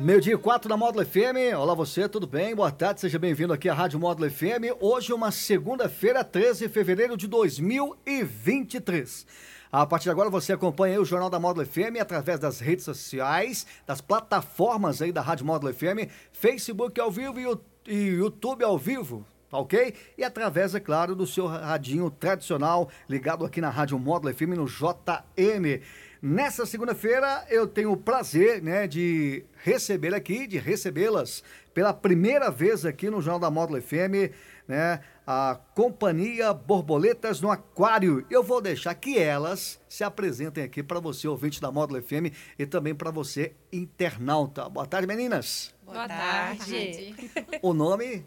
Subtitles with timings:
[0.00, 1.58] Meio dia 4 da Módulo FM.
[1.58, 2.54] Olá você, tudo bem?
[2.54, 4.70] Boa tarde, seja bem-vindo aqui à Rádio Módulo FM.
[4.78, 9.26] Hoje é uma segunda-feira, 13 de fevereiro de 2023.
[9.72, 13.66] A partir de agora você acompanha o Jornal da Módulo FM através das redes sociais,
[13.84, 19.58] das plataformas aí da Rádio Módulo FM, Facebook ao vivo e YouTube ao vivo, tá
[19.58, 19.94] ok?
[20.16, 24.66] E através, é claro, do seu radinho tradicional ligado aqui na Rádio Módulo FM no
[24.66, 25.82] JM.
[26.20, 32.84] Nessa segunda-feira eu tenho o prazer, né, de receber aqui, de recebê-las pela primeira vez
[32.84, 34.34] aqui no Jornal da Módulo FM,
[34.66, 38.26] né, a Companhia Borboletas no Aquário.
[38.28, 42.66] Eu vou deixar que elas se apresentem aqui para você, ouvinte da Módulo FM, e
[42.66, 44.68] também para você, internauta.
[44.68, 45.72] Boa tarde, meninas.
[45.84, 47.14] Boa, Boa tarde.
[47.14, 47.60] tarde.
[47.62, 48.26] O nome?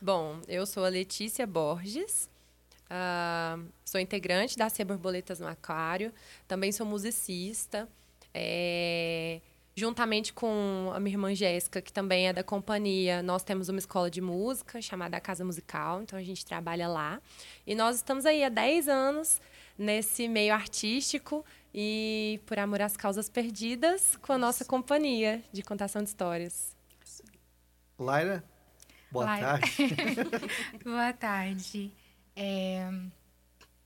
[0.00, 2.28] Bom, eu sou a Letícia Borges,
[2.92, 6.12] Uh, sou integrante da Cia Borboletas no Aquário,
[6.46, 7.88] também sou musicista.
[8.34, 9.40] É,
[9.74, 14.10] juntamente com a minha irmã Jéssica, que também é da companhia, nós temos uma escola
[14.10, 17.20] de música chamada Casa Musical, então a gente trabalha lá.
[17.66, 19.40] E nós estamos aí há 10 anos
[19.78, 26.02] nesse meio artístico e por amor às causas perdidas com a nossa companhia de contação
[26.02, 26.76] de histórias.
[27.98, 28.44] Laira,
[29.10, 29.46] boa Laira.
[29.46, 29.76] tarde.
[30.84, 32.01] boa tarde.
[32.34, 32.90] É,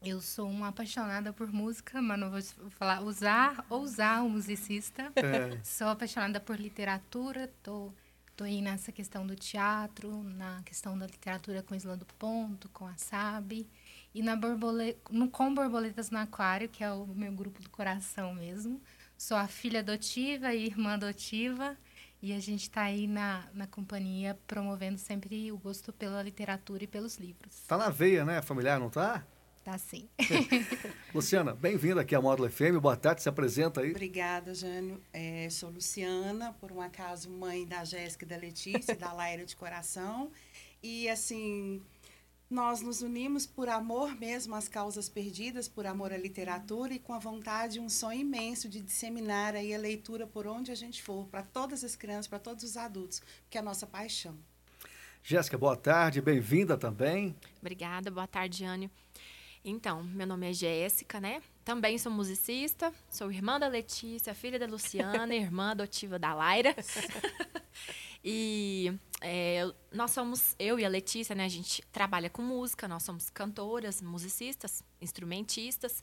[0.02, 5.12] eu sou uma apaixonada por música, mas não vou falar usar ou usar o musicista.
[5.16, 5.58] É.
[5.64, 7.92] Sou apaixonada por literatura, tô,
[8.36, 12.86] tô aí nessa questão do teatro, na questão da literatura com Isla do Ponto, com
[12.86, 13.68] a Sabe.
[14.14, 18.32] E na borboleta, no Com Borboletas no Aquário, que é o meu grupo do coração
[18.34, 18.80] mesmo.
[19.18, 21.76] Sou a filha adotiva e irmã adotiva.
[22.22, 26.86] E a gente está aí na, na companhia promovendo sempre o gosto pela literatura e
[26.86, 27.60] pelos livros.
[27.68, 29.24] Tá na veia, né, familiar, não tá?
[29.62, 30.08] Tá sim.
[31.12, 32.78] Luciana, bem-vinda aqui à Módulo FM.
[32.80, 33.90] Boa tarde, se apresenta aí.
[33.90, 35.02] Obrigada, Jânio.
[35.12, 39.56] É, sou Luciana, por um acaso mãe da Jéssica e da Letícia, da Laira de
[39.56, 40.30] Coração.
[40.80, 41.82] E, assim,
[42.48, 47.12] nós nos unimos por amor mesmo às causas perdidas, por amor à literatura e com
[47.12, 51.26] a vontade, um sonho imenso de disseminar aí a leitura por onde a gente for,
[51.26, 53.20] para todas as crianças, para todos os adultos,
[53.50, 54.36] que é a nossa paixão.
[55.22, 57.34] Jéssica, boa tarde, bem-vinda também.
[57.60, 58.88] Obrigada, boa tarde, Jânio.
[59.64, 61.42] Então, meu nome é Jéssica, né?
[61.64, 66.72] Também sou musicista, sou irmã da Letícia, filha da Luciana, irmã adotiva da Laira.
[68.22, 71.44] e é, nós somos, eu e a Letícia, né?
[71.44, 76.02] A gente trabalha com música, nós somos cantoras, musicistas, instrumentistas.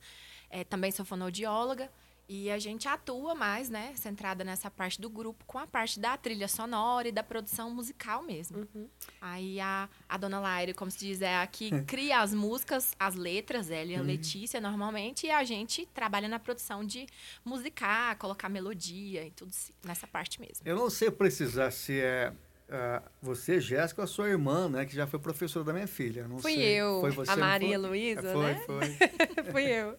[0.49, 1.89] É, também sou fonoaudióloga.
[2.27, 6.15] E a gente atua mais, né, centrada nessa parte do grupo, com a parte da
[6.15, 8.59] trilha sonora e da produção musical mesmo.
[8.59, 8.87] Uhum.
[9.19, 13.15] Aí a, a dona Laire, como se diz, é a que cria as músicas, as
[13.15, 14.05] letras, ela e a uhum.
[14.05, 17.05] Letícia normalmente, e a gente trabalha na produção de
[17.43, 19.51] musicar, colocar melodia e tudo
[19.83, 20.65] nessa parte mesmo.
[20.65, 22.33] Eu não sei precisar se é
[22.73, 24.83] Uh, você, Jéssica, a sua irmã, né?
[24.83, 26.27] Que já foi professora da minha filha.
[26.27, 26.81] Não Fui sei.
[26.81, 27.01] eu.
[27.01, 28.63] Foi você, a Maria Luísa, foi, né?
[28.65, 29.95] Foi, Fui eu.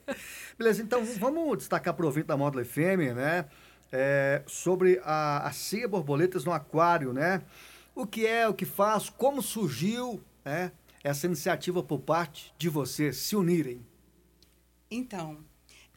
[0.59, 3.45] Beleza, então vamos destacar para o ouvinte da Módulo FM, né?
[3.93, 7.43] É, sobre a, a Cia Borboletas no Aquário, né?
[7.95, 10.73] O que é, o que faz, como surgiu né,
[11.05, 13.87] essa iniciativa por parte de vocês se unirem?
[14.91, 15.39] Então,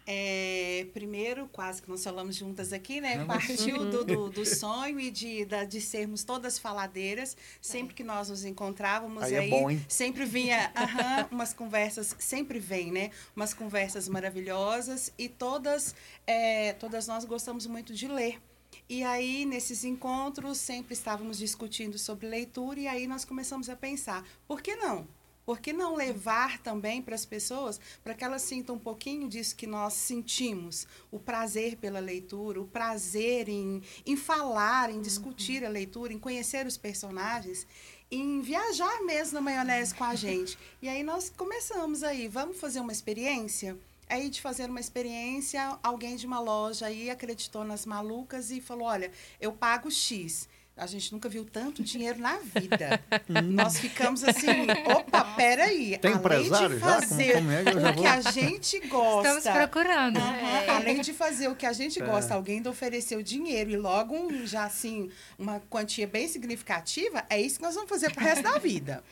[0.10, 3.26] é, primeiro, quase que nós falamos juntas aqui, né?
[3.26, 7.36] Partiu do, do, do, sonho e de, da, de sermos todas faladeiras.
[7.62, 12.58] Sempre que nós nos encontrávamos aí, aí é bom, sempre vinha aham, umas conversas, sempre
[12.58, 13.12] vem, né?
[13.36, 15.94] Umas conversas maravilhosas e todas,
[16.26, 18.40] é, todas nós gostamos muito de ler.
[18.88, 24.26] E aí, nesses encontros, sempre estávamos discutindo sobre leitura, e aí nós começamos a pensar:
[24.48, 25.06] por que não?
[25.48, 29.56] Por que não levar também para as pessoas, para que elas sintam um pouquinho disso
[29.56, 30.86] que nós sentimos?
[31.10, 36.68] O prazer pela leitura, o prazer em, em falar, em discutir a leitura, em conhecer
[36.68, 37.66] os personagens,
[38.12, 40.60] em viajar mesmo na maionese com a gente.
[40.82, 43.78] E aí nós começamos aí, vamos fazer uma experiência?
[44.10, 48.88] Aí de fazer uma experiência, alguém de uma loja aí acreditou nas malucas e falou:
[48.88, 53.02] olha, eu pago X a gente nunca viu tanto dinheiro na vida.
[53.44, 54.48] Nós ficamos assim,
[54.96, 55.98] opa, peraí.
[55.98, 56.88] Tem além empresário de já?
[56.88, 59.38] Como- fazer como é que eu já o vou- que a gente gosta.
[59.38, 60.18] Estamos procurando.
[60.18, 62.06] Aham, Além de fazer o que a gente É.
[62.06, 67.42] gosta, alguém ainda ofereceu dinheiro e logo um, já assim, uma quantia bem significativa, é
[67.42, 69.04] isso que nós vamos fazer pro resto da vida.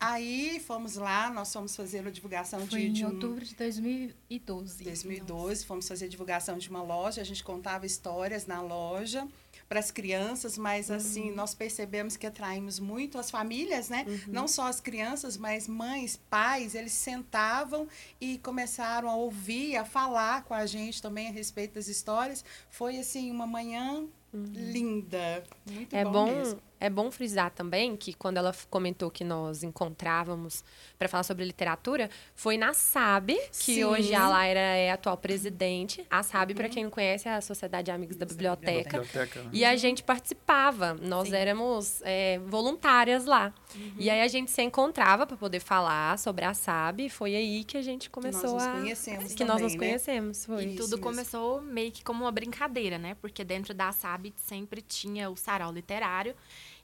[0.00, 3.54] Aí fomos lá, nós fomos fazer a divulgação Foi de, em de um, outubro de
[3.54, 4.84] 2012.
[4.84, 9.26] 2012, fomos fazer divulgação de uma loja, a gente contava histórias na loja
[9.68, 14.04] para as crianças, mas assim, nós percebemos que atraímos muito as famílias, né?
[14.28, 17.88] Não só as crianças, mas mães, pais, eles sentavam
[18.20, 22.44] e começaram a ouvir, a falar com a gente também a respeito das histórias.
[22.70, 26.60] Foi assim uma manhã linda, muito É bom, bom, mesmo.
[26.80, 30.64] é bom frisar também que quando ela comentou que nós encontrávamos
[30.98, 33.84] para falar sobre literatura, foi na SAB, que Sim.
[33.84, 36.04] hoje a Laira é a atual presidente.
[36.10, 38.98] A SAB, para quem não conhece, é a Sociedade de Amigos da Biblioteca.
[39.00, 39.50] Biblioteca, né?
[39.52, 43.52] E a gente participava, nós éramos é, voluntárias lá.
[43.98, 47.00] E aí a gente se encontrava para poder falar sobre a SAB.
[47.02, 48.72] e Foi aí que a gente começou nos a.
[48.72, 49.78] conhecemos que nós também, nos né?
[49.78, 50.46] conhecemos.
[50.46, 50.64] Foi.
[50.64, 51.02] E Isso tudo mesmo.
[51.02, 53.16] começou meio que como uma brincadeira, né?
[53.20, 56.34] Porque dentro da SAB sempre tinha o sarau literário.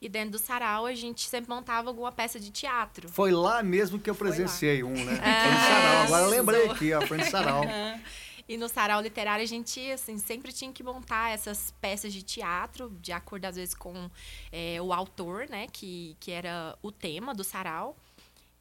[0.00, 3.08] E dentro do sarau a gente sempre montava alguma peça de teatro.
[3.08, 5.20] Foi lá mesmo que eu presenciei um, né?
[5.22, 5.42] É.
[5.42, 6.02] Foi no sarau.
[6.04, 7.62] Agora eu lembrei aqui, ó, foi no sarau.
[8.50, 12.90] E no sarau literário a gente, assim, sempre tinha que montar essas peças de teatro,
[13.00, 14.10] de acordo, às vezes, com
[14.50, 15.68] é, o autor, né?
[15.72, 17.96] Que, que era o tema do sarau.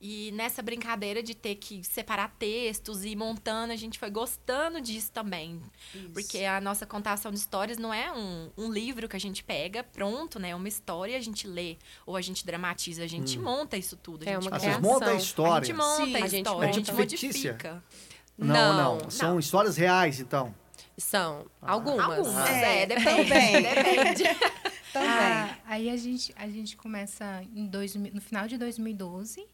[0.02, 4.80] E nessa brincadeira de ter que separar textos e ir montando, a gente foi gostando
[4.80, 5.62] disso também.
[6.14, 9.84] Porque a nossa contação de histórias não é um, um livro que a gente pega,
[9.84, 10.56] pronto, né?
[10.56, 11.76] Uma história a gente lê,
[12.06, 14.24] ou a gente dramatiza, a gente monta isso tudo.
[14.26, 14.94] A É gente uma Ah, monta- vocês criação.
[14.94, 15.66] montam a a história.
[15.66, 16.16] gente monta Sim.
[16.16, 16.66] a A gente história, monta.
[16.70, 17.52] a gente É tipo fictícia?
[17.52, 17.84] modifica.
[18.38, 19.10] Não, Não, não.
[19.10, 19.40] São não.
[19.40, 20.56] histórias reais, então.
[20.98, 22.20] São algumas.
[22.20, 23.06] Algumas, É, é, depende.
[23.30, 23.62] também.
[23.64, 24.24] depende.
[24.94, 25.08] Também.
[25.10, 29.46] Ah, aí a gente, a gente começa em 2000, no final de 2012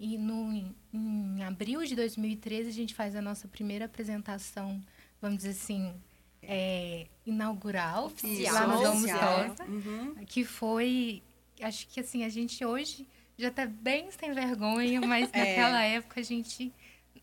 [0.00, 4.80] e no, em, em abril de 2013 a gente faz a nossa primeira apresentação,
[5.20, 5.94] vamos dizer assim,
[6.42, 8.54] é, inaugural, Oficial.
[8.54, 8.78] lá no.
[8.78, 10.14] Sosa, Uhum.
[10.26, 11.22] que foi,
[11.60, 13.06] acho que assim, a gente hoje
[13.36, 15.38] já tá bem sem vergonha, mas É.
[15.38, 16.72] naquela época a gente,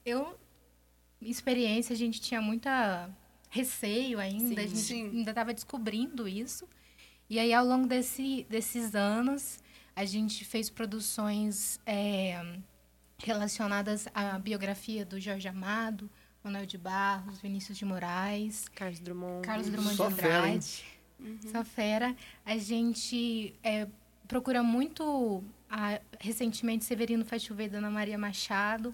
[0.06, 0.38] eu,
[1.22, 3.10] experiência, a gente tinha muita
[3.50, 4.70] receio ainda, a Sim.
[4.70, 5.10] gente Sim.
[5.18, 6.68] ainda estava descobrindo isso.
[7.30, 9.60] E aí, ao longo desse, desses anos,
[9.98, 12.40] a gente fez produções é,
[13.18, 16.08] relacionadas à biografia do Jorge Amado,
[16.44, 19.42] Manuel de Barros, Vinícius de Moraes, Carlos Drummond.
[19.46, 20.60] Carlos Drummond Só de fera, hein?
[21.20, 21.52] Andrade.
[21.52, 22.16] Só fera.
[22.46, 23.88] A gente é,
[24.28, 28.94] procura muito, a- recentemente, Severino Faz Chover, da Ana Maria Machado.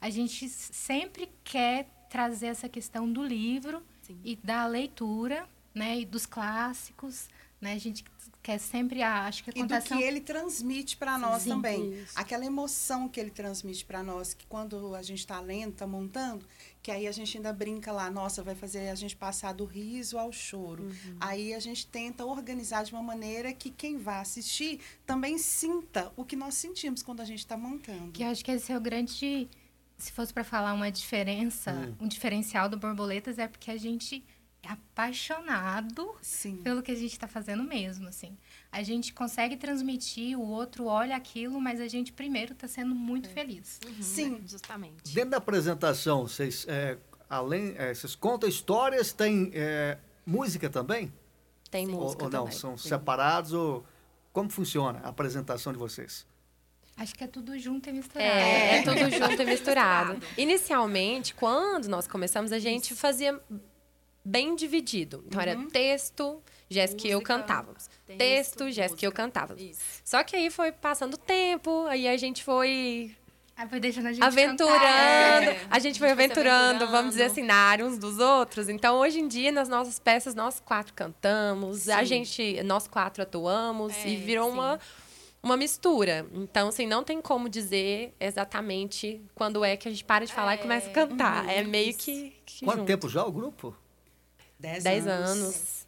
[0.00, 4.18] A gente sempre quer trazer essa questão do livro Sim.
[4.24, 6.00] e da leitura, né?
[6.00, 7.28] E dos clássicos,
[7.60, 7.72] né?
[7.72, 8.04] A gente
[8.42, 11.92] quer sempre, a, acho que a E do que ele transmite para nós Sim, também.
[11.92, 12.12] isso.
[12.14, 16.46] Aquela emoção que ele transmite para nós, que quando a gente está lendo, está montando,
[16.82, 20.18] que aí a gente ainda brinca lá, nossa, vai fazer a gente passar do riso
[20.18, 20.84] ao choro.
[20.84, 21.16] Uhum.
[21.20, 26.24] Aí a gente tenta organizar de uma maneira que quem vai assistir também sinta o
[26.24, 28.12] que nós sentimos quando a gente está montando.
[28.12, 29.48] Que eu acho que esse é o grande.
[29.98, 34.24] Se fosse para falar uma diferença, um diferencial do Borboletas é porque a gente
[34.66, 36.56] apaixonado Sim.
[36.58, 38.36] pelo que a gente está fazendo mesmo, assim.
[38.70, 43.28] A gente consegue transmitir, o outro olha aquilo, mas a gente primeiro está sendo muito
[43.28, 43.80] feliz.
[44.00, 44.40] Sim.
[44.46, 45.14] Justamente.
[45.14, 51.12] Dentro da apresentação, vocês, é, além, é, vocês contam histórias, tem é, música também?
[51.70, 52.44] Tem Ou, música ou não?
[52.44, 52.58] também.
[52.58, 52.88] São Sim.
[52.88, 53.52] separados?
[53.52, 53.84] Ou
[54.32, 56.26] como funciona a apresentação de vocês?
[56.96, 58.28] Acho que é tudo junto e misturado.
[58.28, 60.20] É, é tudo junto e misturado.
[60.36, 63.40] Inicialmente, quando nós começamos, a gente fazia
[64.28, 65.24] bem dividido.
[65.26, 67.88] Então, era texto, Jéssica e eu cantávamos.
[68.06, 69.62] texto, Texto, Jéssica e eu cantávamos.
[69.62, 69.80] Isso.
[70.04, 73.14] Só que aí foi passando o tempo, aí a gente foi
[73.56, 74.78] Aí foi deixando a gente aventurando.
[74.78, 75.42] cantar.
[75.42, 77.08] É, A gente a foi gente foi se aventurando, vamos aventurando.
[77.10, 78.68] dizer assim, na área uns dos outros.
[78.68, 82.04] Então, hoje em dia, nas nossas peças, nós quatro cantamos, a Sim.
[82.04, 84.52] gente, nós quatro atuamos É, e virou sim.
[84.52, 84.78] uma,
[85.42, 86.24] uma mistura.
[86.32, 90.54] Então, assim, não tem como dizer exatamente quando é que a gente para de falar
[90.54, 91.48] e começa a cantar.
[91.48, 92.86] é meio que, que Quanto junto.
[92.86, 93.74] tempo já o grupo?
[94.58, 95.86] Dez, Dez anos.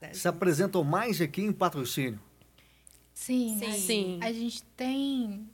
[0.00, 2.20] Dez Se apresentam mais aqui em patrocínio.
[3.12, 3.66] Sim, Sim.
[3.66, 4.18] a- Sim.
[4.22, 5.48] A gente tem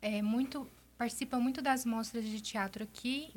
[0.00, 3.30] é, muito participa muito das mostras de teatro aqui.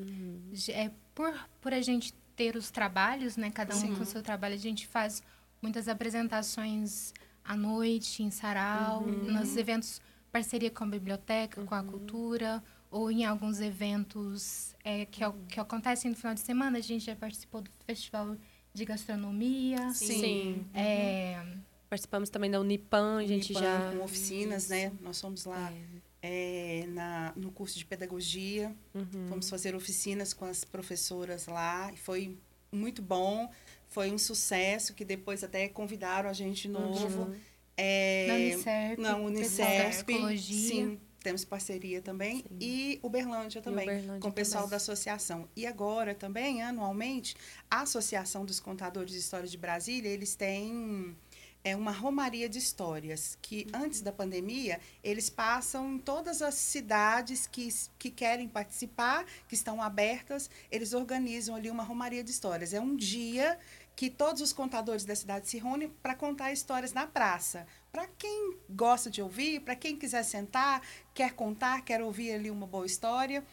[0.51, 3.49] J- É por por a gente ter os trabalhos, né?
[3.51, 5.21] Cada um com o seu trabalho, a gente faz
[5.61, 7.13] muitas apresentações
[7.43, 10.01] à noite em sarau, nos eventos
[10.31, 15.59] parceria com a biblioteca, com a cultura ou em alguns eventos é, que, ac- que
[15.59, 16.77] acontecem no final de semana.
[16.77, 18.35] A gente já participou do festival
[18.73, 19.91] de gastronomia.
[19.93, 20.65] Sim.
[20.73, 21.41] É,
[21.89, 23.91] Participamos também da Unipan, a gente Unipan, já.
[23.97, 24.91] com oficinas, né?
[25.01, 25.73] Nós fomos lá
[26.21, 29.27] é, na, no curso de pedagogia, Uhum.
[29.27, 32.37] fomos fazer oficinas com as professoras lá, e foi
[32.71, 33.49] muito bom,
[33.89, 37.35] foi um sucesso, que depois até convidaram a gente de novo.
[37.75, 40.69] É, Na Unicef, na Unicef, psicologia.
[40.69, 42.43] sim, temos parceria também.
[42.59, 44.71] E Uberlândia também, Uberlândia com o pessoal também.
[44.71, 45.47] da associação.
[45.55, 47.35] E agora também, anualmente,
[47.69, 51.15] a Associação dos Contadores de Histórias de Brasília, eles têm
[51.63, 57.45] é uma romaria de histórias, que antes da pandemia, eles passam em todas as cidades
[57.45, 62.73] que, que querem participar, que estão abertas, eles organizam ali uma romaria de histórias.
[62.73, 63.59] É um dia
[64.01, 67.67] que todos os contadores da cidade se reúnem para contar histórias na praça.
[67.91, 70.81] Para quem gosta de ouvir, para quem quiser sentar,
[71.13, 73.45] quer contar, quer ouvir ali uma boa história.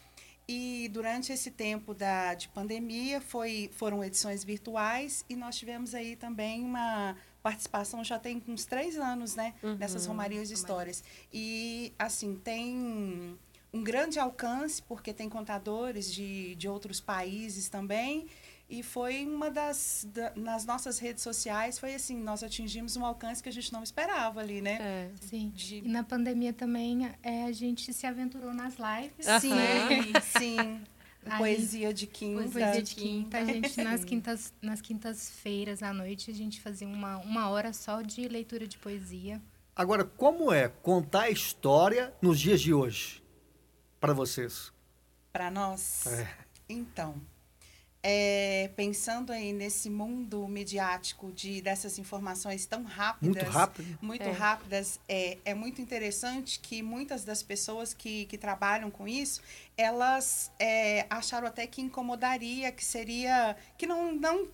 [0.47, 6.15] E durante esse tempo da, de pandemia, foi, foram edições virtuais e nós tivemos aí
[6.15, 9.53] também uma participação, já tem uns três anos, né?
[9.77, 11.03] Nessas romarias de histórias.
[11.31, 13.37] E, assim, tem
[13.71, 18.27] um grande alcance, porque tem contadores de, de outros países também.
[18.69, 20.05] E foi uma das.
[20.13, 23.81] Da, nas nossas redes sociais, foi assim: nós atingimos um alcance que a gente não
[23.81, 24.77] esperava ali, né?
[24.79, 25.09] É.
[25.21, 25.51] Sim.
[25.55, 29.25] De- E na pandemia também é, a gente se aventurou nas lives.
[29.41, 30.81] Sim, sim.
[31.25, 32.41] Aí- Poesia de quinta.
[32.43, 37.17] Poesia de quinta, a gente nas quintas nas quintas-feiras à noite a gente fazia uma,
[37.17, 39.41] uma hora só de leitura de poesia.
[39.75, 43.23] Agora, como é contar a história nos dias de hoje?
[43.99, 44.71] Para vocês.
[45.31, 46.05] Para nós?
[46.07, 46.27] É.
[46.69, 47.15] Então,
[48.01, 53.97] é, pensando aí nesse mundo midiático de dessas informações tão rápidas, Muito rápido.
[54.01, 54.31] muito É.
[54.31, 59.41] rápidas, é, é muito interessante que muitas das pessoas que, que trabalham com isso,
[59.77, 64.47] elas é, acharam até que incomodaria, que seria, que não, não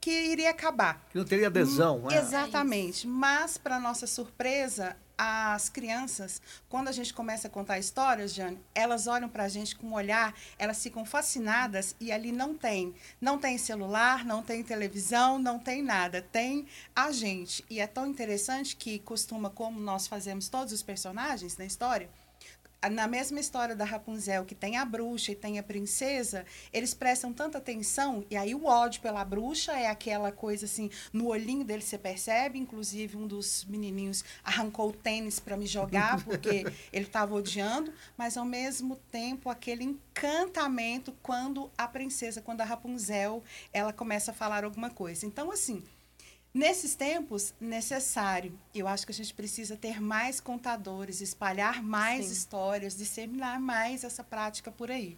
[0.00, 1.06] que iria acabar.
[1.10, 1.98] Que não teria adesão.
[2.00, 2.16] né?
[2.16, 3.06] Exatamente.
[3.06, 9.06] Mas, para nossa surpresa, as crianças, quando a gente começa a contar histórias, Jane, elas
[9.06, 12.94] olham para a gente com um olhar, elas ficam fascinadas e ali não tem.
[13.20, 16.22] Não tem celular, não tem televisão, não tem nada.
[16.22, 17.62] Tem a gente.
[17.68, 22.08] E é tão interessante que costuma, como nós fazemos todos os personagens na história,
[22.88, 27.32] na mesma história da Rapunzel, que tem a bruxa e tem a princesa, eles prestam
[27.32, 31.82] tanta atenção, e aí o ódio pela bruxa é aquela coisa assim, no olhinho dele
[31.82, 37.34] você percebe, inclusive um dos menininhos arrancou o tênis para me jogar, porque ele estava
[37.34, 44.30] odiando, mas ao mesmo tempo aquele encantamento quando a princesa, quando a Rapunzel, ela começa
[44.30, 45.26] a falar alguma coisa.
[45.26, 45.82] Então, assim,
[46.52, 48.58] Nesses tempos, necessário.
[48.74, 52.32] Eu acho que a gente precisa ter mais contadores, espalhar mais Sim.
[52.32, 55.16] histórias, disseminar mais essa prática por aí.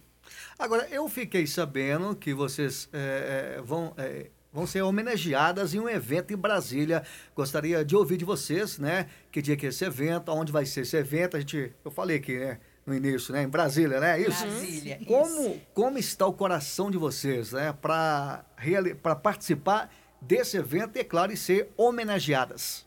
[0.57, 5.89] Agora, eu fiquei sabendo que vocês é, é, vão, é, vão ser homenageadas em um
[5.89, 7.03] evento em Brasília.
[7.35, 9.07] Gostaria de ouvir de vocês, né?
[9.31, 11.35] Que dia que é esse evento, onde vai ser esse evento.
[11.35, 12.59] A gente, eu falei aqui, né?
[12.85, 13.43] No início, né?
[13.43, 14.21] Em Brasília, né?
[14.21, 14.45] Isso.
[14.45, 14.99] Brasília.
[15.07, 17.73] Como, como está o coração de vocês, né?
[17.81, 18.45] Para
[19.21, 19.89] participar
[20.27, 22.85] desse evento é claro, e ser homenageadas.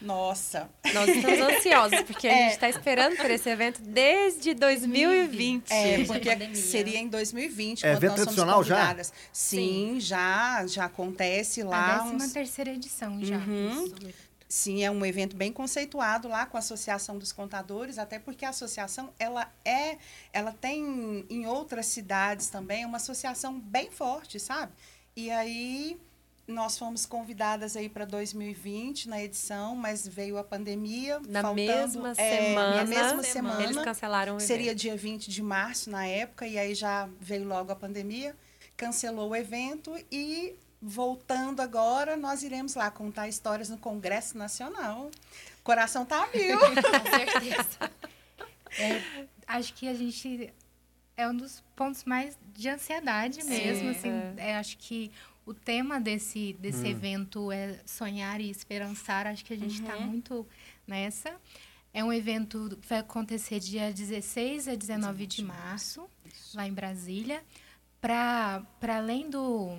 [0.00, 0.68] Nossa.
[0.92, 2.42] Nós estamos ansiosos, porque a É.
[2.44, 5.70] gente está esperando por esse evento desde 2020.
[5.70, 6.56] É, porque pandemia.
[6.56, 8.74] seria em 2020, É quando evento nós somos tradicional já?
[8.76, 9.12] convidadas.
[9.32, 11.94] Sim, já, já acontece lá.
[11.94, 13.38] a décima uns- terceira edição já.
[13.38, 13.92] Uhum.
[14.46, 18.50] Sim, é um evento bem conceituado lá com a Associação dos Contadores, até porque a
[18.50, 19.96] associação ela é,
[20.32, 24.70] ela tem em outras cidades também uma associação bem forte, sabe?
[25.16, 25.98] E aí
[26.46, 31.18] nós fomos convidadas aí para 2020 na edição, mas veio a pandemia.
[31.26, 33.62] Na faltando- mesma é, semana, Na mesma semana.
[33.62, 34.78] eles cancelaram o Seria evento.
[34.80, 38.36] dia 20 de março na época, e aí já veio logo a pandemia,
[38.76, 45.10] cancelou o evento e voltando agora, nós iremos lá contar histórias no Congresso Nacional.
[45.62, 46.58] Coração tá a mil.
[46.60, 47.90] Com certeza.
[48.78, 50.52] É, acho que a gente
[51.16, 53.90] é um dos pontos mais de ansiedade mesmo.
[53.90, 55.10] assim, é, acho que
[55.46, 59.26] o tema desse, desse evento é sonhar e esperançar.
[59.26, 60.46] Acho que a gente está muito
[60.86, 61.34] nessa.
[61.92, 66.08] É um evento que vai acontecer dia 16 a 19 de março,
[66.54, 67.42] lá em Brasília.
[68.00, 69.78] Para além do,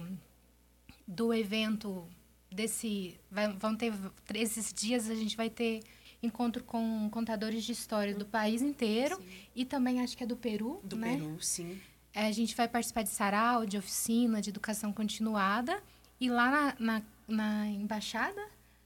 [1.08, 2.08] do evento
[2.52, 3.20] desse.
[3.30, 3.94] Vai, vão ter
[4.34, 5.84] esses dias a gente vai ter
[6.26, 9.22] encontro com contadores de história do país inteiro
[9.56, 11.16] e também acho que é do Peru, Do né?
[11.16, 11.80] Peru, sim.
[12.14, 15.82] É, a gente vai participar de sarau, de oficina, de educação continuada
[16.20, 18.42] e lá na, na, na embaixada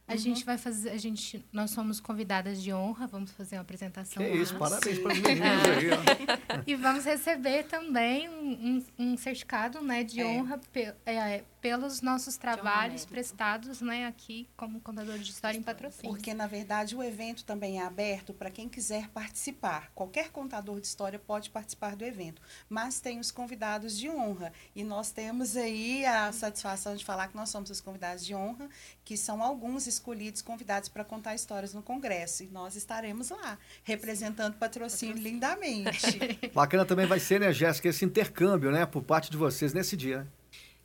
[0.08, 0.18] a Uhum.
[0.18, 4.28] gente vai fazer, a gente, nós somos convidadas de honra, vamos fazer uma apresentação Que
[4.32, 4.36] lá.
[4.38, 5.04] isso, parabéns Sim.
[5.04, 6.64] para os meninos aí, ó.
[6.66, 10.26] E vamos receber também um, um- um certificado né, de É.
[10.26, 16.10] honra pe- é, pelos nossos trabalhos prestados né, aqui como contador de história em patrocínio.
[16.10, 19.92] Porque, na verdade, o evento também é aberto para quem quiser participar.
[19.94, 24.54] Qualquer contador de história pode participar do evento, mas tem os convidados de honra.
[24.76, 28.70] E nós temos aí a satisfação de falar que nós somos os convidados de honra,
[29.04, 32.44] que são alguns escolhidos convidados para contar histórias no Congresso.
[32.44, 35.24] E nós estaremos lá, representando patrocínio, patrocínio.
[35.24, 36.52] lindamente.
[36.54, 40.28] Bacana também vai ser, né, Jéssica, esse intercâmbio, né, por parte de vocês nesse dia.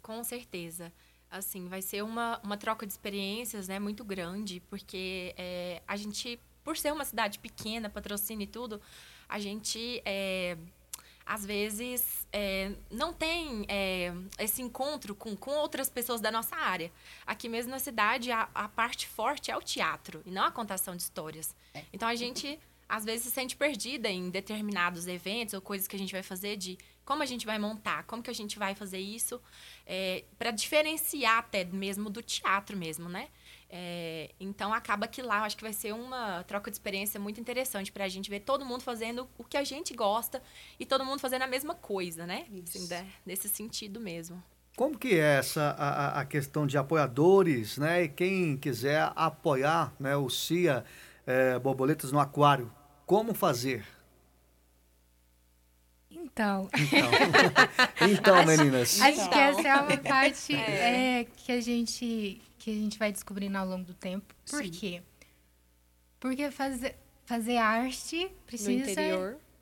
[0.05, 0.93] Com certeza.
[1.31, 6.39] Assim, vai ser uma, uma troca de experiências, né, muito grande, porque é, a gente,
[6.63, 8.83] por ser uma cidade pequena, patrocínio e tudo,
[9.27, 10.59] a gente, é,
[11.25, 16.93] às vezes, é, não tem é, esse encontro com, com outras pessoas da nossa área.
[17.27, 20.95] Aqui mesmo na cidade, a, a parte forte é o teatro, e não a contação
[20.95, 21.57] de histórias.
[21.73, 21.83] É.
[21.95, 22.61] Então, a gente,
[22.95, 26.57] às vezes, se sente perdida em determinados eventos ou coisas que a gente vai fazer
[26.57, 29.41] de como a gente vai montar, como que a gente vai fazer isso,
[29.85, 33.29] é, para diferenciar até mesmo do teatro mesmo, né?
[33.69, 37.91] É, então acaba que lá acho que vai ser uma troca de experiência muito interessante
[37.91, 40.41] para a gente ver todo mundo fazendo o que a gente gosta
[40.79, 42.47] e todo mundo fazendo a mesma coisa, né?
[42.63, 43.11] Assim, né?
[43.27, 44.41] nesse sentido mesmo.
[44.77, 48.05] Como que é essa a, a, questão de apoiadores, né?
[48.05, 50.85] E quem quiser apoiar, né, o CIA
[51.27, 52.71] é, Borboletas no Aquário,
[53.07, 53.85] como fazer?
[56.11, 56.69] Então.
[56.75, 57.11] Então,
[58.11, 59.01] então acho, meninas.
[59.01, 59.29] Acho então.
[59.31, 61.21] que essa é uma parte é.
[61.21, 64.35] É, que, a gente, que a gente vai descobrindo ao longo do tempo.
[64.51, 64.71] Por Sim.
[64.71, 65.03] quê?
[66.19, 68.91] Porque fazer, fazer arte precisa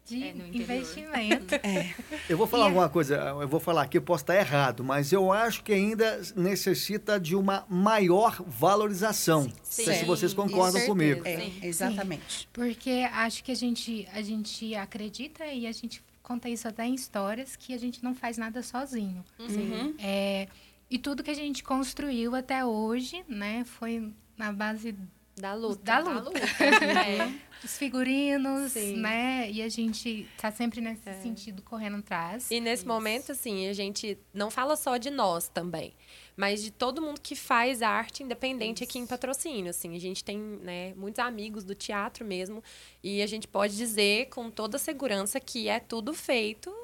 [0.05, 1.55] de é, investimento.
[1.63, 1.95] É.
[2.29, 5.13] Eu vou falar e alguma coisa, eu vou falar aqui, eu posso estar errado, mas
[5.13, 9.51] eu acho que ainda necessita de uma maior valorização.
[9.63, 9.87] Sim.
[9.87, 11.23] Não se vocês concordam comigo.
[11.25, 12.41] É, exatamente.
[12.41, 12.47] Sim.
[12.53, 16.95] Porque acho que a gente, a gente acredita e a gente conta isso até em
[16.95, 19.25] histórias, que a gente não faz nada sozinho.
[19.39, 19.95] Uhum.
[19.99, 20.49] É,
[20.91, 24.95] e tudo que a gente construiu até hoje, né, foi na base
[25.37, 25.83] da luta.
[25.83, 26.15] Da luta.
[26.15, 26.39] Da luta.
[26.99, 27.53] é.
[27.65, 28.97] Os figurinos, Sim.
[28.97, 29.51] né?
[29.51, 31.15] E a gente tá sempre nesse é.
[31.15, 32.51] sentido correndo atrás.
[32.51, 32.89] E nesse Isso.
[32.89, 35.95] momento, assim, a gente não fala só de nós também
[36.37, 38.91] mas de todo mundo que faz arte independente Isso.
[38.91, 39.71] aqui em patrocínio.
[39.71, 42.63] Assim, a gente tem né, muitos amigos do teatro mesmo,
[43.03, 46.75] e a gente pode dizer com toda segurança que é tudo feito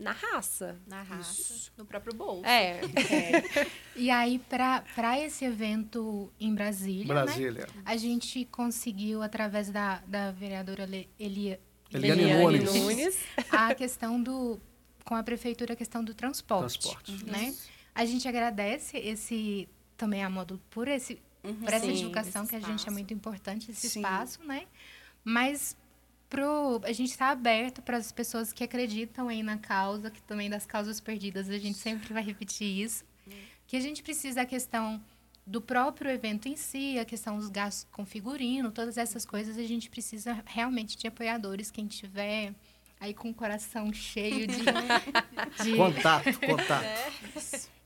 [0.00, 0.80] na raça.
[0.86, 1.72] Na raça, Isso.
[1.76, 2.46] no próprio bolso.
[2.46, 2.80] É.
[2.80, 3.66] é.
[3.94, 7.66] E aí, para esse evento em Brasília, né, Brasília.
[7.74, 10.84] Né, a gente conseguiu, através da, da vereadora
[11.18, 11.60] Elia,
[11.92, 12.74] Eliane, Eliane Nunes.
[12.74, 13.18] Nunes,
[13.50, 14.60] a questão do,
[15.04, 16.80] com a prefeitura, a questão do transporte.
[16.80, 17.24] Transporte.
[17.26, 17.48] Né?
[17.48, 17.68] Isso.
[17.94, 22.56] A gente agradece esse também a Módulo por esse uhum, por essa sim, divulgação que
[22.56, 24.00] a gente é muito importante esse sim.
[24.00, 24.66] espaço, né?
[25.22, 25.76] Mas
[26.30, 30.48] pro a gente está aberto para as pessoas que acreditam aí na causa, que também
[30.48, 33.04] das causas perdidas, a gente sempre vai repetir isso.
[33.66, 35.00] Que a gente precisa da questão
[35.46, 39.62] do próprio evento em si, a questão dos gastos com figurino, todas essas coisas, a
[39.64, 42.54] gente precisa realmente de apoiadores, quem tiver
[43.00, 44.58] aí com o coração cheio de,
[45.64, 45.76] de...
[45.76, 46.84] contato, contato.
[46.84, 47.10] É.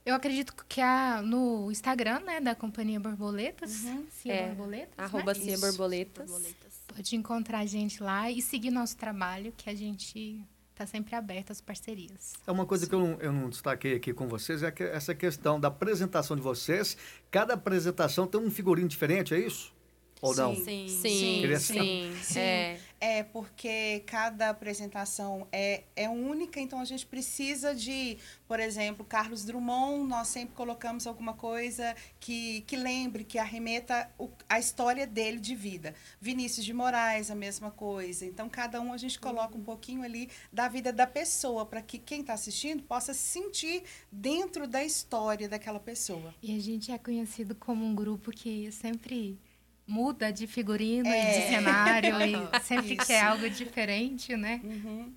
[0.05, 4.05] Eu acredito que a, no Instagram, né, da Companhia Borboletas, uhum.
[4.11, 5.03] Cia é, Borboletas, né?
[5.03, 5.39] Arroba né?
[5.39, 6.29] Cia Borboletas.
[6.29, 6.64] Borboletas.
[6.95, 11.51] Pode encontrar a gente lá e seguir nosso trabalho, que a gente está sempre aberto
[11.51, 12.33] às parcerias.
[12.47, 12.89] É uma coisa Sim.
[12.89, 16.37] que eu não, eu não destaquei aqui com vocês, é que essa questão da apresentação
[16.37, 16.95] de vocês.
[17.29, 19.73] Cada apresentação tem um figurino diferente, é isso?
[20.21, 20.55] Ou sim, não?
[20.55, 22.39] Sim, sim, sim, sim.
[22.39, 22.79] É.
[22.99, 29.43] é porque cada apresentação é, é única, então a gente precisa de, por exemplo, Carlos
[29.45, 35.39] Drummond, nós sempre colocamos alguma coisa que, que lembre, que arremeta o, a história dele
[35.39, 35.93] de vida.
[36.19, 38.25] Vinícius de Moraes, a mesma coisa.
[38.25, 41.97] Então, cada um a gente coloca um pouquinho ali da vida da pessoa, para que
[41.97, 46.33] quem está assistindo possa se sentir dentro da história daquela pessoa.
[46.41, 49.39] E a gente é conhecido como um grupo que sempre
[49.87, 51.37] muda de figurino é.
[51.37, 53.05] e de cenário e sempre Isso.
[53.05, 54.61] quer algo diferente, né?
[54.63, 55.13] Uhum.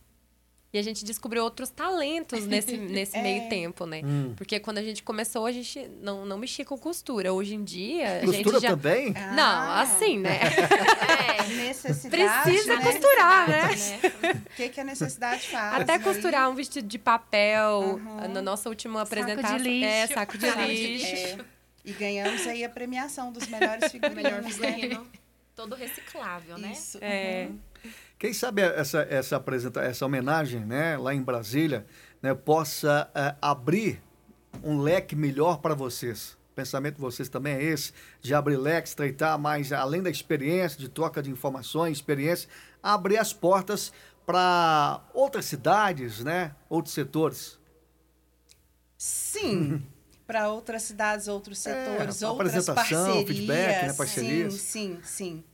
[0.71, 3.23] E a gente descobriu outros talentos nesse, nesse é.
[3.23, 4.03] meio tempo, né?
[4.05, 4.35] Hum.
[4.37, 7.33] Porque quando a gente começou, a gente não, não mexia com costura.
[7.33, 8.69] Hoje em dia, costura a gente já...
[8.71, 9.15] também?
[9.17, 9.33] Ah.
[9.33, 10.41] Não, assim, né?
[11.39, 12.85] É, necessidade, Precisa né?
[12.85, 13.69] costurar, né?
[14.35, 15.81] O que, que a necessidade faz?
[15.81, 16.53] Até costurar aí?
[16.53, 18.01] um vestido de papel.
[18.05, 18.29] Uhum.
[18.29, 19.51] Na nossa última apresentação.
[19.51, 19.89] Saco de lixo.
[19.89, 21.07] É, saco de lixo.
[21.07, 21.58] É.
[21.89, 24.23] E ganhamos aí a premiação dos melhores figurinos.
[24.23, 24.51] Melhor né?
[24.51, 25.07] figurino.
[25.57, 26.73] Todo reciclável, né?
[26.73, 26.99] Isso.
[27.01, 27.49] É.
[28.19, 31.87] Quem sabe essa, essa, apresenta, essa homenagem né, lá em Brasília
[32.21, 34.03] né, possa uh, abrir
[34.63, 36.37] um leque melhor para vocês.
[36.53, 40.79] O pensamento de vocês também é esse, de abrir leques, estreitar mais, além da experiência,
[40.79, 42.51] de troca de informações, experiência,
[42.83, 43.95] abrir as portas
[44.27, 47.59] para outras cidades, né, outros setores.
[48.99, 49.83] Sim.
[50.29, 52.75] para outras cidades, outros É, setores, a outras apresentação,
[53.25, 53.27] parcerias.
[53.27, 54.53] feedback, né, parcerias.
[54.55, 55.45] Sim, sim, sim.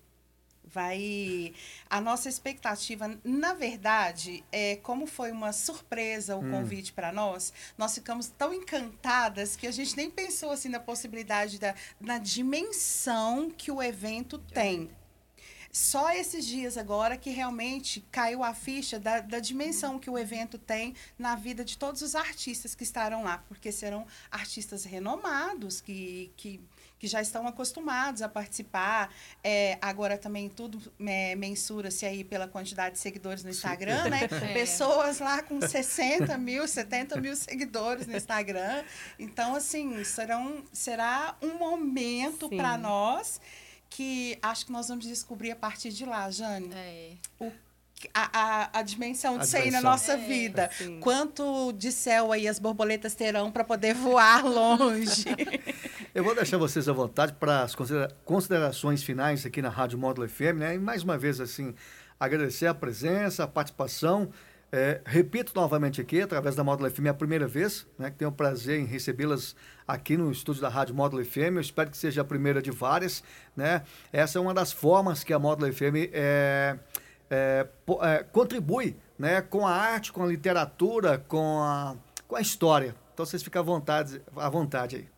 [0.65, 1.53] Vai.
[1.89, 6.51] A nossa expectativa, na verdade, é como foi uma surpresa o Hum.
[6.51, 11.61] convite para nós, nós ficamos tão encantadas que a gente nem pensou assim na possibilidade
[11.61, 14.91] da na dimensão que o evento tem.
[15.75, 20.57] Só esses dias agora que realmente caiu a ficha da, da dimensão que o evento
[20.57, 26.31] tem na vida de todos os artistas que estarão lá, porque serão artistas renomados que,
[26.37, 26.61] que,
[26.97, 29.13] que já estão acostumados a participar.
[29.43, 34.29] É, agora também tudo é, mensura-se aí pela quantidade de seguidores no Instagram, né?
[34.55, 38.85] Pessoas lá com 60 mil, 70 mil seguidores no Instagram.
[39.19, 43.41] Então, assim, serão, será um momento para nós
[43.95, 47.13] que acho que nós vamos descobrir a partir de lá, Jane, É.
[48.13, 48.31] a,
[48.73, 50.69] a, a dimensão disso aí na nossa É, vida.
[50.77, 50.99] sim.
[51.01, 55.25] Quanto de céu aí as borboletas terão para poder voar longe.
[56.15, 60.29] Eu vou deixar vocês à vontade para as considera- considerações finais aqui na Rádio Módulo
[60.29, 60.75] FM, né?
[60.75, 61.75] E mais uma vez, assim,
[62.19, 64.29] agradecer a presença, a participação.
[64.77, 68.33] É, repito novamente aqui, através da Módulo FM, é a primeira vez né, que tenho
[68.33, 69.55] o prazer em recebê-las
[69.87, 71.55] aqui no estúdio da Rádio Módulo FM.
[71.55, 73.23] Eu espero que seja a primeira de várias.
[73.57, 73.85] Né?
[74.13, 76.77] Essa é uma das formas que a Módulo FM é,
[77.31, 77.69] é,
[78.03, 81.95] é, contribui né, com a arte, com a literatura, com a,
[82.27, 82.97] com a história.
[83.13, 85.09] Então, vocês ficam à vontade, à vontade aí.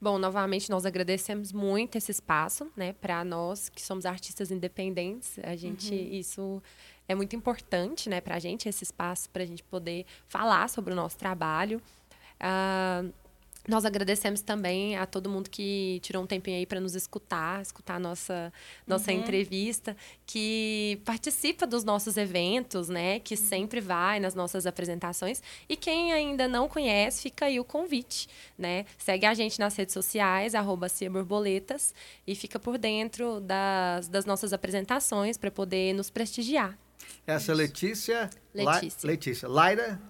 [0.00, 5.36] Bom, novamente nós agradecemos muito esse espaço, né, para nós que somos artistas independentes.
[5.42, 6.62] A gente isso
[7.08, 10.92] é muito importante, né, para a gente esse espaço para a gente poder falar sobre
[10.92, 11.80] o nosso trabalho.
[12.40, 13.04] Ah,
[13.68, 17.96] nós agradecemos também a todo mundo que tirou um tempinho aí para nos escutar, escutar
[17.96, 18.52] a nossa,
[18.86, 23.18] nossa entrevista, que participa dos nossos eventos, né?
[23.18, 25.42] Que sempre vai nas nossas apresentações.
[25.68, 28.86] E quem ainda não conhece, fica aí o convite, né?
[28.98, 31.92] Segue a gente nas redes sociais, arroba Borboletas,
[32.24, 36.78] e fica por dentro das, das nossas apresentações para poder nos prestigiar.
[37.26, 38.30] Essa é Letícia.
[38.54, 39.06] La- Letícia.
[39.06, 39.48] Letícia.
[39.48, 40.00] Laira.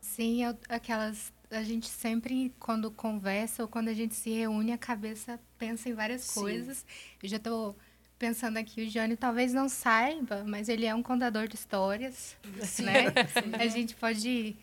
[0.00, 1.32] Sim, eu- aquelas.
[1.50, 5.94] A gente sempre, quando conversa ou quando a gente se reúne, a cabeça pensa em
[5.94, 6.40] várias Sim.
[6.40, 6.84] coisas.
[7.22, 7.74] Eu já estou
[8.18, 12.36] pensando aqui, o Johnny talvez não saiba, mas ele é um contador de histórias,
[12.80, 13.04] né?
[13.58, 14.56] A gente pode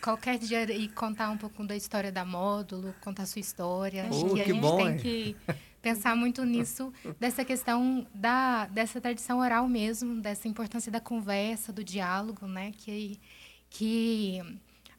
[0.00, 4.08] qualquer dia ir contar um pouco da história da módulo, contar a sua história.
[4.08, 4.96] Acho Oh, que a que gente bom, tem hein?
[4.98, 5.36] que
[5.82, 11.82] pensar muito nisso, dessa questão da dessa tradição oral mesmo, dessa importância da conversa, do
[11.82, 12.72] diálogo, né?
[12.78, 13.20] Que
[13.68, 14.40] que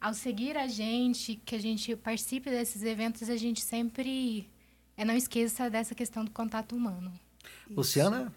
[0.02, 4.50] ao seguir a gente, que a gente participe desses eventos, a gente sempre
[4.98, 7.12] é, não esqueça dessa questão do contato humano.
[7.70, 8.34] Luciana.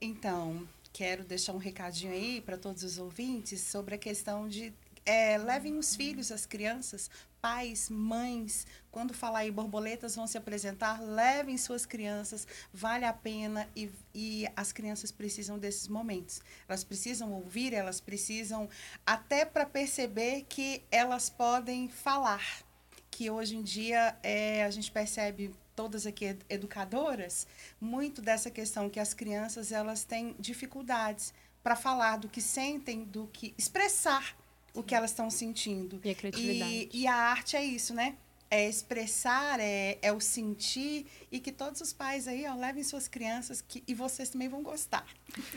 [0.00, 4.74] Então, quero deixar um recadinho aí para todos os ouvintes sobre a questão de
[5.06, 7.08] é, levem os filhos, as crianças,
[7.40, 13.68] pais, mães, quando falar em borboletas vão se apresentar, levem suas crianças, vale a pena
[13.76, 16.40] e, e as crianças precisam desses momentos.
[16.68, 18.68] Elas precisam ouvir, elas precisam
[19.06, 22.64] até para perceber que elas podem falar.
[23.08, 27.46] Que hoje em dia é, a gente percebe todas aqui ed- educadoras
[27.80, 33.28] muito dessa questão que as crianças elas têm dificuldades para falar do que sentem, do
[33.28, 34.36] que expressar
[34.76, 36.00] o que elas estão sentindo.
[36.04, 36.88] E a criatividade.
[36.92, 38.16] E, e a arte é isso, né?
[38.48, 43.08] É expressar, é, é o sentir e que todos os pais aí, ó, levem suas
[43.08, 45.04] crianças que, e vocês também vão gostar.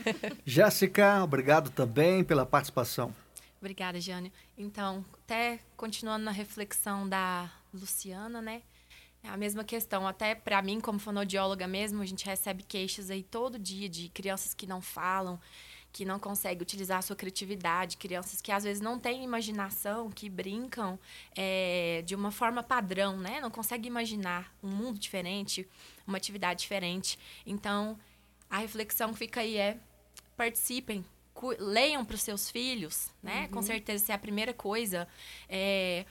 [0.44, 3.14] Jéssica, obrigado também pela participação.
[3.60, 4.32] Obrigada, Jânio.
[4.58, 8.62] Então, até continuando na reflexão da Luciana, né?
[9.22, 13.22] É a mesma questão, até para mim, como fonoaudióloga mesmo, a gente recebe queixas aí
[13.22, 15.38] todo dia de crianças que não falam,
[15.92, 20.28] que não conseguem utilizar a sua criatividade, crianças que às vezes não têm imaginação, que
[20.28, 20.98] brincam
[21.36, 23.40] é, de uma forma padrão, né?
[23.40, 25.68] Não conseguem imaginar um mundo diferente,
[26.06, 27.18] uma atividade diferente.
[27.44, 27.98] Então,
[28.48, 29.78] a reflexão que fica aí é
[30.36, 31.04] participem,
[31.58, 33.48] leiam para os seus filhos, né?
[33.48, 35.08] Com certeza essa é a primeira coisa.
[35.48, 36.04] É,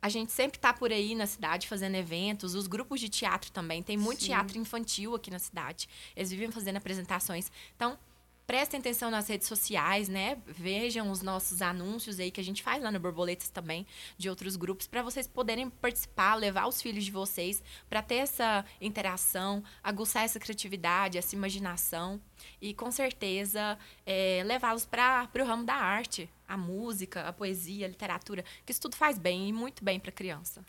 [0.00, 3.82] a gente sempre tá por aí na cidade fazendo eventos, os grupos de teatro também.
[3.82, 4.26] Tem muito Sim.
[4.26, 5.88] teatro infantil aqui na cidade.
[6.14, 7.50] Eles vivem fazendo apresentações.
[7.74, 7.98] Então,
[8.46, 10.38] prestem atenção nas redes sociais, né?
[10.46, 14.54] Vejam os nossos anúncios aí que a gente faz lá no Borboletas também, de outros
[14.54, 20.24] grupos, para vocês poderem participar, levar os filhos de vocês, para ter essa interação, aguçar
[20.24, 22.20] essa criatividade, essa imaginação
[22.60, 27.88] e, com certeza, é, levá-los para o ramo da arte, a música, a poesia, a
[27.88, 30.64] literatura, que isso tudo faz bem e muito bem para a criança.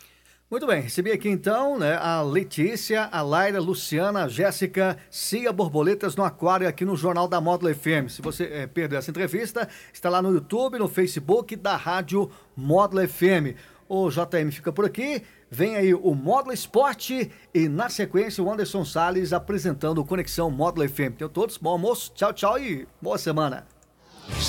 [0.49, 5.51] Muito bem, recebi aqui então né, a Letícia, a Laira, a Luciana, a Jéssica, Cia
[5.51, 8.07] Borboletas no Aquário aqui no Jornal da Módulo FM.
[8.07, 13.05] Se você eh, perdeu essa entrevista, está lá no YouTube, no Facebook da Rádio Módulo
[13.05, 13.57] FM.
[13.89, 15.21] O JM fica por aqui.
[15.51, 21.17] Vem aí o Módulo Esporte e na sequência o Anderson Salles apresentando Conexão Módulo FM.
[21.17, 23.67] Tenham todos bom almoço, tchau, tchau e boa semana.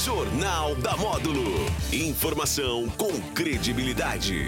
[0.04, 1.66] Jornal da Módulo.
[1.92, 4.36] Informação com credibilidade.